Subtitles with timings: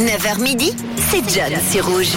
[0.00, 2.12] 9h midi, c'est John sur Rouge.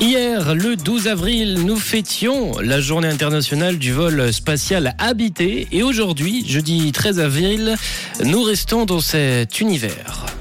[0.00, 6.48] Hier, le 12 avril, nous fêtions la journée internationale du vol spatial habité et aujourd'hui,
[6.48, 7.76] jeudi 13 avril,
[8.24, 10.31] nous restons dans cet univers.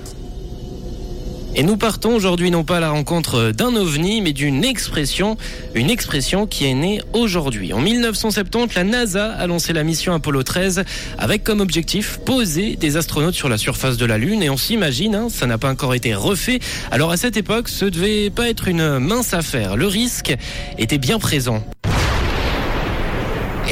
[1.54, 5.36] Et nous partons aujourd'hui non pas à la rencontre d'un ovni, mais d'une expression,
[5.76, 7.74] une expression qui est née aujourd'hui.
[7.74, 10.86] En 1970, la NASA a lancé la mission Apollo 13
[11.18, 14.42] avec comme objectif poser des astronautes sur la surface de la Lune.
[14.44, 16.60] Et on s'imagine, hein, ça n'a pas encore été refait.
[16.90, 19.76] Alors à cette époque, ce devait pas être une mince affaire.
[19.76, 20.34] Le risque
[20.78, 21.64] était bien présent.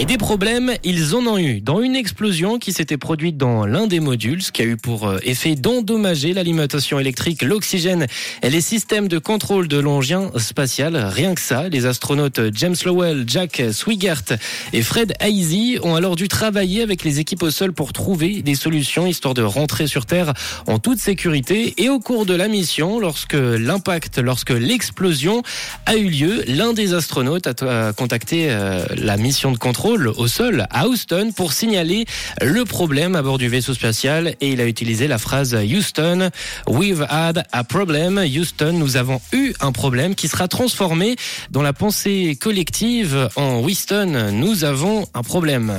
[0.02, 1.60] Et des problèmes, ils en ont eu.
[1.60, 5.06] Dans une explosion qui s'était produite dans l'un des modules, ce qui a eu pour
[5.06, 8.08] euh, effet d'endommager l'alimentation électrique, l'oxygène
[8.42, 10.96] et les systèmes de contrôle de l'engin spatial.
[10.96, 14.24] Rien que ça, les astronautes James Lowell, Jack Swigert
[14.72, 18.56] et Fred Hazy ont alors dû travailler avec les équipes au sol pour trouver des
[18.56, 20.32] solutions histoire de rentrer sur Terre
[20.66, 21.74] en toute sécurité.
[21.76, 25.44] Et au cours de la mission, lorsque l'impact, lorsque l'explosion
[25.86, 30.68] a eu lieu, l'un des astronautes a contacté euh, la mission de contrôle au sol
[30.70, 32.06] à Houston pour signaler
[32.42, 36.30] le problème à bord du vaisseau spatial et il a utilisé la phrase Houston,
[36.68, 38.20] we've had a problem.
[38.20, 41.16] Houston, nous avons eu un problème qui sera transformé
[41.50, 45.74] dans la pensée collective en Houston, nous avons un problème.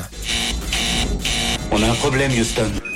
[1.71, 2.90] On a un problème, Houston.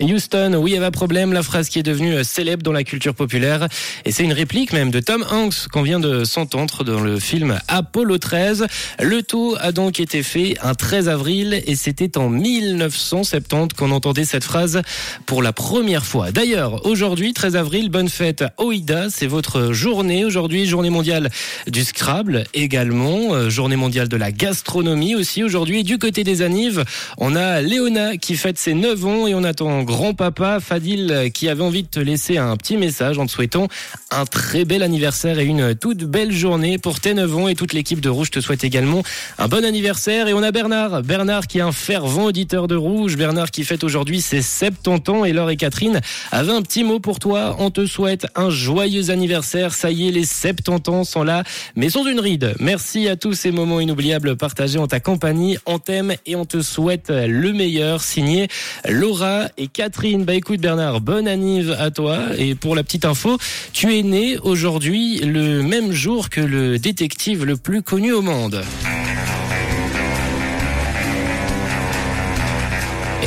[0.00, 2.84] Houston, oui, il y avait problème, la phrase qui est devenue euh, célèbre dans la
[2.84, 3.68] culture populaire.
[4.04, 7.58] Et c'est une réplique même de Tom Hanks qu'on vient de s'entendre dans le film
[7.68, 8.66] Apollo 13.
[9.00, 14.24] Le tout a donc été fait un 13 avril et c'était en 1970 qu'on entendait
[14.24, 14.82] cette phrase
[15.26, 16.32] pour la première fois.
[16.32, 20.24] D'ailleurs, aujourd'hui, 13 avril, bonne fête Oida, c'est votre journée.
[20.24, 21.30] Aujourd'hui, journée mondiale
[21.66, 25.42] du Scrabble également, euh, journée mondiale de la gastronomie aussi.
[25.42, 26.84] Aujourd'hui, du côté des Anives,
[27.18, 31.64] on a Léona qui fête ses 9 ans et on attend grand-papa Fadil qui avait
[31.64, 33.66] envie de te laisser un petit message en te souhaitant
[34.12, 37.72] un très bel anniversaire et une toute belle journée pour tes 9 ans et toute
[37.72, 39.02] l'équipe de Rouge te souhaite également
[39.38, 40.28] un bon anniversaire.
[40.28, 43.82] Et on a Bernard, Bernard qui est un fervent auditeur de Rouge, Bernard qui fête
[43.82, 45.24] aujourd'hui ses 70 ans.
[45.24, 49.10] Et Laure et Catherine avaient un petit mot pour toi, on te souhaite un joyeux
[49.10, 51.42] anniversaire, ça y est les 70 ans sont là
[51.74, 52.54] mais sans une ride.
[52.60, 56.62] Merci à tous ces moments inoubliables partagés en ta compagnie, on t'aime et on te
[56.62, 58.02] souhaite le meilleur.
[58.02, 58.46] Signé
[58.88, 62.18] Laura et Catherine Catherine, bah écoute Bernard, bonne anniv à toi.
[62.36, 63.38] Et pour la petite info,
[63.72, 68.62] tu es né aujourd'hui le même jour que le détective le plus connu au monde.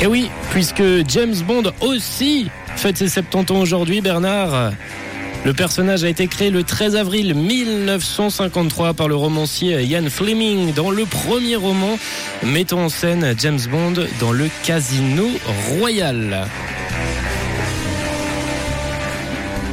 [0.00, 4.74] Et oui, puisque James Bond aussi fête ses 70 ans aujourd'hui, Bernard.
[5.44, 10.90] Le personnage a été créé le 13 avril 1953 par le romancier Ian Fleming dans
[10.90, 11.98] le premier roman
[12.42, 15.26] mettant en scène James Bond dans le Casino
[15.78, 16.46] Royal.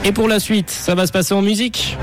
[0.04, 1.98] Et pour la suite, ça va se passer en musique?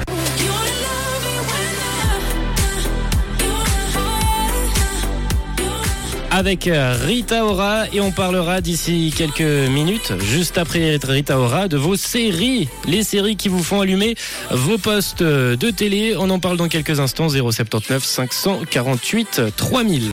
[6.39, 6.71] Avec
[7.05, 12.69] Rita Ora et on parlera d'ici quelques minutes, juste après Rita Ora, de vos séries,
[12.87, 14.15] les séries qui vous font allumer
[14.53, 16.15] vos postes de télé.
[16.17, 20.03] On en parle dans quelques instants, 079 548 3000.